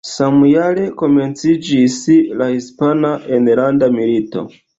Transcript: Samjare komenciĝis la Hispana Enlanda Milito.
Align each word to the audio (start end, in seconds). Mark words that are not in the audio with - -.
Samjare 0.09 0.85
komenciĝis 1.01 1.99
la 2.41 2.49
Hispana 2.55 3.13
Enlanda 3.39 3.93
Milito. 4.01 4.47